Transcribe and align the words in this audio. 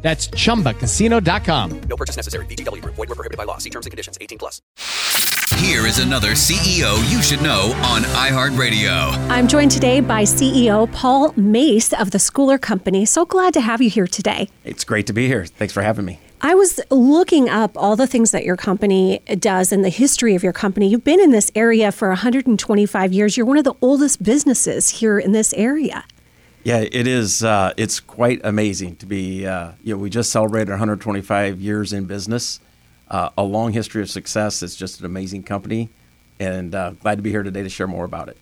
That's 0.00 0.28
chumbacasino.com. 0.28 1.80
No 1.82 1.96
purchase 1.96 2.16
necessary. 2.16 2.46
VGW 2.46 2.82
Group. 2.82 2.94
Void 2.94 3.08
were 3.08 3.14
prohibited 3.14 3.36
by 3.36 3.44
law. 3.44 3.58
See 3.58 3.70
terms 3.70 3.84
and 3.84 3.90
conditions. 3.90 4.16
18 4.20 4.38
plus. 4.38 4.62
Here 5.56 5.86
is 5.86 5.98
another 5.98 6.32
CEO 6.32 6.98
you 7.10 7.20
should 7.20 7.42
know 7.42 7.72
on 7.82 8.02
iHeartRadio. 8.02 9.12
I'm 9.28 9.48
joined 9.48 9.72
today 9.72 10.00
by 10.00 10.22
CEO 10.22 10.90
Paul 10.92 11.32
Maass 11.32 11.92
of 12.00 12.12
the 12.12 12.18
Scoular 12.18 12.60
Company. 12.60 13.04
So 13.04 13.24
glad 13.24 13.54
to 13.54 13.60
have 13.60 13.82
you 13.82 13.90
here 13.90 14.06
today. 14.06 14.48
It's 14.64 14.84
great 14.84 15.08
to 15.08 15.12
be 15.12 15.26
here. 15.26 15.46
Thanks 15.46 15.74
for 15.74 15.82
having 15.82 16.04
me. 16.04 16.20
I 16.40 16.54
was 16.54 16.78
looking 16.90 17.48
up 17.48 17.72
all 17.76 17.96
the 17.96 18.06
things 18.06 18.30
that 18.30 18.44
your 18.44 18.56
company 18.56 19.18
does 19.40 19.72
and 19.72 19.84
the 19.84 19.88
history 19.88 20.36
of 20.36 20.44
your 20.44 20.52
company. 20.52 20.86
You've 20.86 21.02
been 21.02 21.18
in 21.18 21.32
this 21.32 21.50
area 21.56 21.90
for 21.90 22.08
125 22.10 23.12
years. 23.12 23.36
You're 23.36 23.46
one 23.46 23.58
of 23.58 23.64
the 23.64 23.74
oldest 23.82 24.22
businesses 24.22 24.88
here 24.88 25.18
in 25.18 25.32
this 25.32 25.52
area. 25.54 26.04
Yeah, 26.68 26.80
it 26.80 27.06
is. 27.06 27.42
Uh, 27.42 27.72
it's 27.78 27.98
quite 27.98 28.42
amazing 28.44 28.96
to 28.96 29.06
be. 29.06 29.46
Uh, 29.46 29.72
you 29.82 29.94
know, 29.94 29.98
we 29.98 30.10
just 30.10 30.30
celebrated 30.30 30.68
125 30.68 31.62
years 31.62 31.94
in 31.94 32.04
business, 32.04 32.60
uh, 33.10 33.30
a 33.38 33.42
long 33.42 33.72
history 33.72 34.02
of 34.02 34.10
success. 34.10 34.62
It's 34.62 34.76
just 34.76 35.00
an 35.00 35.06
amazing 35.06 35.44
company, 35.44 35.88
and 36.38 36.74
uh, 36.74 36.90
glad 36.90 37.14
to 37.14 37.22
be 37.22 37.30
here 37.30 37.42
today 37.42 37.62
to 37.62 37.70
share 37.70 37.86
more 37.86 38.04
about 38.04 38.28
it. 38.28 38.36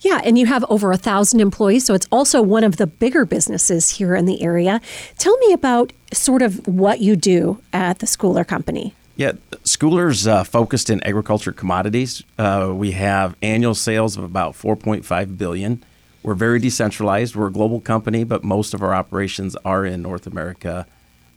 Yeah, 0.00 0.20
and 0.22 0.38
you 0.38 0.46
have 0.46 0.64
over 0.68 0.92
a 0.92 0.96
thousand 0.96 1.40
employees, 1.40 1.84
so 1.84 1.92
it's 1.92 2.06
also 2.12 2.40
one 2.40 2.62
of 2.62 2.76
the 2.76 2.86
bigger 2.86 3.24
businesses 3.24 3.90
here 3.90 4.14
in 4.14 4.26
the 4.26 4.44
area. 4.44 4.80
Tell 5.18 5.36
me 5.38 5.52
about 5.52 5.92
sort 6.12 6.42
of 6.42 6.64
what 6.68 7.00
you 7.00 7.16
do 7.16 7.60
at 7.72 7.98
the 7.98 8.06
Scoular 8.06 8.46
Company. 8.46 8.94
Yeah, 9.16 9.32
Scoular's 9.64 10.28
uh, 10.28 10.44
focused 10.44 10.88
in 10.88 11.02
agriculture 11.02 11.50
commodities. 11.50 12.22
Uh, 12.38 12.70
we 12.72 12.92
have 12.92 13.34
annual 13.42 13.74
sales 13.74 14.16
of 14.16 14.22
about 14.22 14.52
4.5 14.52 15.36
billion. 15.36 15.82
We're 16.22 16.34
very 16.34 16.58
decentralized. 16.58 17.34
We're 17.34 17.48
a 17.48 17.52
global 17.52 17.80
company, 17.80 18.24
but 18.24 18.44
most 18.44 18.74
of 18.74 18.82
our 18.82 18.94
operations 18.94 19.56
are 19.64 19.84
in 19.84 20.02
North 20.02 20.26
America, 20.26 20.86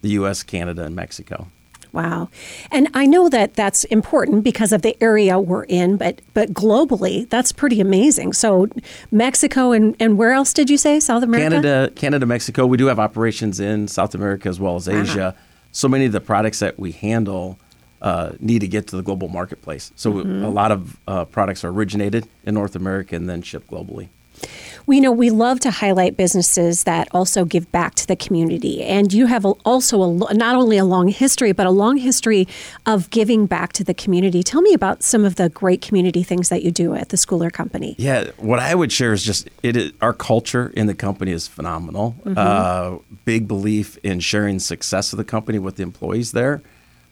the 0.02 0.10
U.S., 0.10 0.44
Canada, 0.44 0.84
and 0.84 0.96
Mexico. 0.96 1.48
Wow. 1.96 2.30
And 2.72 2.90
I 2.94 3.06
know 3.06 3.30
that 3.30 3.54
that's 3.54 3.86
important 3.86 4.44
because 4.44 4.74
of 4.74 4.82
the 4.82 5.02
area 5.02 5.40
we're 5.40 5.64
in, 5.64 5.96
but 5.96 6.22
but 6.34 6.54
globally, 6.54 7.28
that's 7.30 7.54
pretty 7.54 7.80
amazing. 7.80 8.34
So 8.34 8.68
Mexico 9.12 9.72
and, 9.72 9.96
and 9.98 10.18
where 10.18 10.34
else 10.34 10.54
did 10.54 10.70
you 10.70 10.78
say? 10.78 11.00
South 11.00 11.24
America? 11.24 11.50
Canada, 11.50 11.92
Canada, 11.96 12.26
Mexico. 12.26 12.66
We 12.66 12.76
do 12.76 12.88
have 12.88 13.00
operations 13.00 13.62
in 13.62 13.88
South 13.88 14.14
America 14.14 14.50
as 14.50 14.60
well 14.60 14.76
as 14.76 14.90
Asia. 14.90 15.36
Wow. 15.38 15.44
So 15.72 15.88
many 15.88 16.06
of 16.06 16.12
the 16.12 16.20
products 16.20 16.60
that 16.60 16.78
we 16.78 16.92
handle 16.92 17.58
uh, 18.02 18.34
need 18.40 18.60
to 18.60 18.68
get 18.68 18.88
to 18.88 18.98
the 18.98 19.02
global 19.02 19.30
marketplace. 19.30 19.94
So 19.96 20.14
mm-hmm. 20.14 20.44
a 20.44 20.50
lot 20.50 20.72
of 20.72 21.00
uh, 21.08 21.24
products 21.26 21.64
are 21.64 21.70
originated 21.70 22.28
in 22.44 22.56
North 22.56 22.76
America 22.76 23.16
and 23.16 23.30
then 23.30 23.42
shipped 23.42 23.68
globally. 23.68 24.10
We 24.88 25.00
know 25.00 25.12
we 25.12 25.32
love 25.32 25.60
to 25.62 25.72
highlight 25.72 26.16
businesses 26.16 26.84
that 26.84 27.08
also 27.12 27.44
give 27.44 27.72
back 27.72 27.96
to 27.96 28.08
the 28.08 28.16
community. 28.16 28.84
And 28.84 29.12
you 29.12 29.26
have 29.26 29.44
also 29.46 30.04
a, 30.04 30.34
not 30.34 30.56
only 30.56 30.78
a 30.78 30.86
long 30.86 31.08
history, 31.08 31.54
but 31.54 31.66
a 31.66 31.72
long 31.72 31.98
history 31.98 32.48
of 32.86 33.10
giving 33.10 33.48
back 33.48 33.74
to 33.74 33.84
the 33.84 33.94
community. 33.94 34.44
Tell 34.44 34.62
me 34.62 34.74
about 34.74 35.02
some 35.02 35.26
of 35.26 35.36
the 35.36 35.50
great 35.50 35.82
community 35.82 36.22
things 36.22 36.50
that 36.50 36.64
you 36.64 36.72
do 36.72 36.94
at 36.94 37.10
the 37.10 37.18
Scoular 37.18 37.52
Company. 37.52 37.96
Yeah, 37.98 38.30
what 38.38 38.60
I 38.60 38.76
would 38.76 38.92
share 38.92 39.14
is 39.14 39.24
just 39.24 39.50
it. 39.64 39.76
Is, 39.76 39.92
our 40.02 40.14
culture 40.14 40.72
in 40.76 40.86
the 40.88 40.94
company 40.94 41.32
is 41.32 41.48
phenomenal. 41.48 42.16
Mm-hmm. 42.24 42.38
Uh, 42.38 43.00
big 43.26 43.48
belief 43.48 43.98
in 44.04 44.20
sharing 44.20 44.60
success 44.60 45.14
of 45.14 45.18
the 45.18 45.24
company 45.24 45.58
with 45.58 45.78
the 45.78 45.84
employees 45.84 46.32
there, 46.32 46.62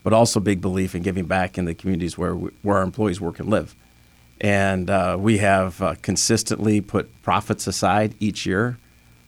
but 0.03 0.13
also 0.13 0.39
big 0.39 0.61
belief 0.61 0.93
in 0.93 1.01
giving 1.01 1.25
back 1.25 1.57
in 1.57 1.65
the 1.65 1.73
communities 1.73 2.17
where 2.17 2.35
we, 2.35 2.51
where 2.61 2.77
our 2.77 2.83
employees 2.83 3.19
work 3.19 3.39
and 3.39 3.49
live. 3.49 3.75
And 4.41 4.89
uh, 4.89 5.17
we 5.19 5.37
have 5.37 5.81
uh, 5.81 5.95
consistently 6.01 6.81
put 6.81 7.09
profits 7.23 7.67
aside 7.67 8.15
each 8.19 8.45
year 8.45 8.77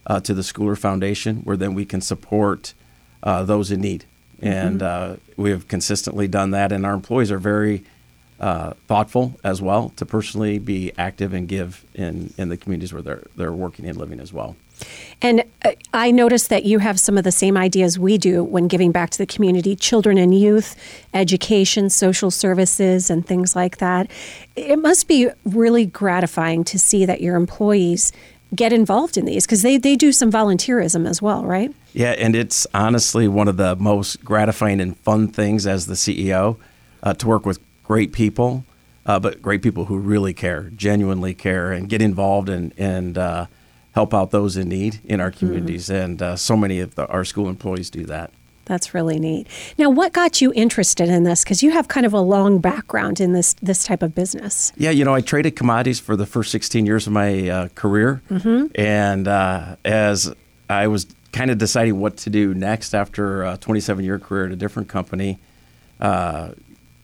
uh, 0.08 0.20
to 0.22 0.34
the 0.34 0.42
Scoular 0.42 0.78
Foundation, 0.78 1.38
where 1.38 1.58
then 1.58 1.74
we 1.74 1.86
can 1.86 2.02
support 2.02 2.74
uh, 3.24 3.44
those 3.44 3.72
in 3.72 3.82
need. 3.82 4.06
Mm-hmm. 4.38 4.48
And 4.48 4.84
uh, 4.84 5.16
we 5.38 5.52
have 5.52 5.68
consistently 5.68 6.28
done 6.28 6.52
that, 6.52 6.72
and 6.72 6.86
our 6.86 6.94
employees 6.94 7.32
are 7.32 7.40
very 7.40 7.84
uh, 8.40 8.74
thoughtful 8.88 9.34
as 9.44 9.62
well 9.62 9.90
to 9.96 10.06
personally 10.06 10.60
be 10.60 10.92
active 10.98 11.34
and 11.34 11.48
give 11.48 11.86
in, 11.94 12.34
in 12.38 12.50
the 12.50 12.58
communities 12.58 12.92
where 12.92 13.02
they're, 13.02 13.24
they're 13.36 13.54
working 13.54 13.86
and 13.86 13.98
living 13.98 14.20
as 14.20 14.34
well. 14.34 14.56
And 15.22 15.44
uh, 15.64 15.72
I 15.94 16.12
noticed 16.12 16.50
that 16.50 16.66
you 16.66 16.80
have 16.80 17.00
some 17.00 17.18
of 17.18 17.24
the 17.24 17.32
same 17.32 17.56
ideas 17.56 17.98
we 17.98 18.18
do 18.18 18.44
when 18.44 18.68
giving 18.68 18.92
back 18.92 19.10
to 19.12 19.18
the 19.18 19.26
community 19.26 19.76
children 19.76 20.18
and 20.18 20.38
youth, 20.38 20.76
education, 21.14 21.90
social 21.90 22.30
services, 22.30 23.10
and 23.10 23.26
things 23.26 23.56
like 23.56 23.78
that. 23.78 24.12
It 24.56 24.78
must 24.80 25.08
be 25.08 25.30
really 25.46 25.86
gratifying 25.86 26.66
to 26.66 26.78
see 26.78 27.06
that 27.06 27.22
your 27.22 27.38
employees 27.38 28.12
get 28.54 28.72
involved 28.72 29.18
in 29.18 29.26
these 29.26 29.46
because 29.46 29.62
they, 29.62 29.78
they 29.78 29.96
do 29.96 30.12
some 30.12 30.32
volunteerism 30.32 31.08
as 31.08 31.22
well, 31.22 31.46
right? 31.46 31.74
Yeah, 31.94 32.12
and 32.12 32.36
it's 32.36 32.68
honestly 32.74 33.28
one 33.28 33.48
of 33.48 33.58
the 33.58 33.76
most 33.78 34.24
gratifying 34.24 34.82
and 34.82 34.98
fun 35.00 35.30
things 35.30 35.66
as 35.66 35.88
the 35.88 35.96
CEO 35.96 36.58
uh, 37.02 37.14
to 37.14 37.28
work 37.28 37.46
with 37.46 37.60
great 37.88 38.12
people, 38.12 38.66
uh, 39.06 39.20
but 39.20 39.42
great 39.42 39.62
people 39.62 39.86
who 39.86 39.98
really 39.98 40.34
care, 40.34 40.72
genuinely 40.76 41.34
care, 41.34 41.72
and 41.72 41.90
get 41.90 42.02
involved 42.02 42.50
and, 42.50 42.74
and 42.78 43.18
uh, 43.18 43.46
help 43.94 44.14
out 44.14 44.32
those 44.32 44.58
in 44.58 44.70
need 44.70 45.00
in 45.06 45.22
our 45.22 45.32
mm-hmm. 45.32 45.40
communities. 45.40 45.86
Mm-hmm. 45.88 46.04
And 46.04 46.22
uh, 46.22 46.36
so 46.36 46.58
many 46.58 46.80
of 46.80 46.96
the, 46.96 47.08
our 47.08 47.24
Scoular 47.24 47.50
employees 47.50 47.90
do 47.90 48.06
that. 48.06 48.32
That's 48.66 48.96
really 48.96 49.20
neat. 49.20 49.48
Now, 49.78 49.92
what 49.92 50.12
got 50.12 50.42
you 50.42 50.52
interested 50.54 51.08
in 51.08 51.24
this? 51.24 51.44
Because 51.44 51.62
you 51.62 51.70
have 51.72 51.88
kind 51.88 52.06
of 52.06 52.14
a 52.14 52.20
long 52.20 52.58
background 52.58 53.22
in 53.22 53.34
this 53.34 53.54
this 53.62 53.84
type 53.84 54.02
of 54.02 54.16
business. 54.16 54.74
Yeah, 54.76 54.90
you 54.90 55.06
know, 55.06 55.14
I 55.14 55.22
traded 55.22 55.56
commodities 55.56 56.00
for 56.00 56.16
the 56.16 56.26
first 56.26 56.52
16 56.52 56.84
years 56.84 57.06
of 57.06 57.14
my 57.14 57.48
uh, 57.48 57.68
career, 57.76 58.24
mm-hmm. 58.30 58.68
and 58.74 59.28
uh, 59.28 59.76
as 59.86 60.34
I 60.68 60.88
was 60.88 61.06
kind 61.32 61.52
of 61.52 61.60
deciding 61.60 62.00
what 62.00 62.18
to 62.18 62.32
do 62.32 62.56
next 62.56 62.96
after 62.96 63.44
a 63.44 63.58
27 63.58 64.04
year 64.04 64.18
career 64.18 64.48
at 64.48 64.52
a 64.52 64.56
different 64.56 64.90
company, 64.90 65.38
uh, 66.00 66.52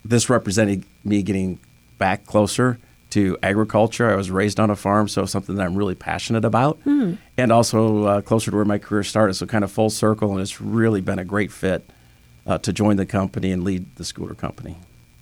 this 0.04 0.30
represented 0.30 0.84
me 1.04 1.22
getting 1.22 1.60
back 1.98 2.26
closer 2.26 2.80
to 3.12 3.38
agriculture. 3.44 4.10
I 4.10 4.16
was 4.16 4.32
raised 4.32 4.60
on 4.60 4.70
a 4.70 4.76
farm, 4.76 5.08
so 5.08 5.26
something 5.26 5.56
that 5.56 5.64
I'm 5.64 5.76
really 5.76 5.96
passionate 5.96 6.46
about, 6.46 6.78
hmm. 6.84 7.16
and 7.38 7.52
also 7.52 8.06
uh, 8.06 8.22
closer 8.22 8.52
to 8.52 8.58
where 8.58 8.66
my 8.66 8.78
career 8.78 9.04
started. 9.04 9.34
So 9.36 9.46
kind 9.46 9.64
of 9.64 9.72
full 9.72 9.90
circle, 9.90 10.32
and 10.32 10.42
it's 10.42 10.62
really 10.62 11.02
been 11.02 11.20
a 11.20 11.26
great 11.26 11.52
fit 11.52 11.88
uh, 12.48 12.58
to 12.60 12.74
join 12.74 12.96
the 12.96 13.06
company 13.06 13.52
and 13.52 13.64
lead 13.64 13.96
the 13.96 14.04
Scoular 14.04 14.36
company. 14.38 14.78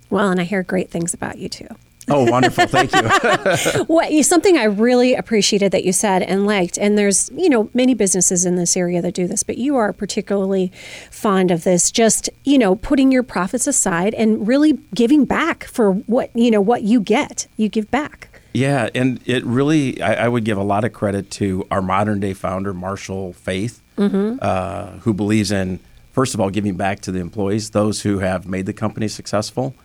Well, 0.10 0.30
and 0.32 0.40
I 0.40 0.44
hear 0.44 0.64
great 0.64 0.90
things 0.90 1.14
about 1.14 1.38
you 1.38 1.50
too. 1.50 1.68
Oh, 2.20 2.30
wonderful! 2.30 2.66
Thank 2.66 2.94
you. 2.94 3.84
what 3.86 4.12
something 4.26 4.58
I 4.58 4.64
really 4.64 5.14
appreciated 5.14 5.72
that 5.72 5.84
you 5.84 5.94
said 5.94 6.24
and 6.24 6.46
liked, 6.46 6.78
and 6.78 6.98
there's 6.98 7.30
you 7.36 7.50
know 7.50 7.70
many 7.74 7.94
businesses 7.94 8.46
in 8.46 8.56
this 8.56 8.76
area 8.76 9.02
that 9.02 9.14
do 9.14 9.28
this, 9.28 9.44
but 9.44 9.58
you 9.58 9.76
are 9.76 9.94
particularly 9.94 10.72
fond 11.12 11.52
of 11.52 11.64
this. 11.64 11.92
Just 11.92 12.30
you 12.44 12.58
know 12.58 12.76
putting 12.76 13.12
your 13.12 13.24
profits 13.24 13.68
aside 13.68 14.14
and 14.16 14.48
really 14.48 14.80
giving 14.96 15.26
back 15.26 15.66
for 15.66 15.92
what 15.94 16.36
you 16.36 16.50
know 16.50 16.62
what 16.62 16.84
you 16.84 17.00
get. 17.00 17.48
You 17.58 17.70
give 17.70 17.92
back. 17.92 18.30
Yeah, 18.54 18.90
and 18.96 19.20
it 19.26 19.46
really 19.46 20.02
I, 20.02 20.26
I 20.26 20.28
would 20.28 20.46
give 20.46 20.58
a 20.58 20.64
lot 20.64 20.84
of 20.84 20.94
credit 20.94 21.30
to 21.32 21.68
our 21.70 21.82
modern 21.82 22.20
day 22.20 22.34
founder 22.34 22.74
Marshall 22.74 23.34
Faith, 23.34 23.82
mm-hmm. 23.98 24.38
uh, 24.42 24.92
who 25.02 25.14
believes 25.14 25.52
in 25.52 25.80
first 26.12 26.34
of 26.34 26.42
all 26.42 26.50
giving 26.50 26.76
back 26.76 27.02
to 27.02 27.12
the 27.12 27.20
employees, 27.20 27.70
those 27.70 28.02
who 28.02 28.20
have 28.20 28.48
made 28.48 28.66
the 28.66 28.74
company 28.74 29.08
successful 29.08 29.76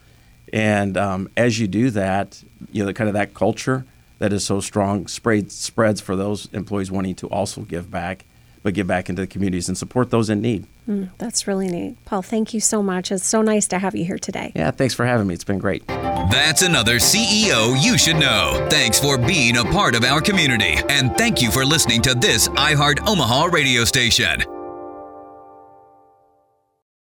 and 0.53 0.97
um, 0.97 1.28
as 1.37 1.59
you 1.59 1.66
do 1.66 1.91
that, 1.91 2.42
you 2.72 2.84
know, 2.84 2.92
kind 2.92 3.09
of 3.09 3.15
that 3.15 3.34
culture 3.34 3.84
that 4.18 4.33
is 4.33 4.45
so 4.45 4.60
strong 4.60 5.07
spread, 5.07 5.51
spreads 5.51 6.01
for 6.01 6.16
those 6.16 6.48
employees 6.53 6.91
wanting 6.91 7.15
to 7.16 7.28
also 7.28 7.63
give 7.63 7.91
back, 7.91 8.24
but 8.63 8.74
give 8.74 8.86
back 8.86 9.09
into 9.09 9.22
the 9.22 9.27
communities 9.27 9.68
and 9.68 9.77
support 9.77 10.10
those 10.10 10.30
in 10.30 10.41
need. 10.41 10.66
Mm, 10.89 11.10
that's 11.18 11.47
really 11.47 11.68
neat. 11.68 11.97
Paul, 12.04 12.22
thank 12.22 12.54
you 12.54 12.60
so 12.60 12.83
much. 12.83 13.10
It's 13.10 13.27
so 13.27 13.42
nice 13.42 13.66
to 13.68 13.78
have 13.78 13.95
you 13.95 14.04
here 14.04 14.18
today. 14.18 14.53
Yeah, 14.54 14.71
thanks 14.71 14.95
for 14.95 15.04
having 15.07 15.27
me. 15.27 15.34
It's 15.34 15.45
been 15.45 15.59
great. 15.59 15.86
That's 15.86 16.63
another 16.63 16.97
CEO 16.97 17.83
you 17.83 17.98
should 17.98 18.16
know. 18.16 18.66
Thanks 18.71 19.01
for 19.01 19.18
being 19.18 19.57
a 19.57 19.65
part 19.65 19.95
of 19.95 20.04
our 20.04 20.21
community. 20.21 20.77
And 20.89 21.16
thank 21.16 21.42
you 21.42 21.51
for 21.51 21.65
listening 21.65 22.03
to 22.03 22.15
this 22.15 22.48
iHeart 22.48 23.07
Omaha 23.07 23.47
radio 23.47 23.84
station. 23.84 24.53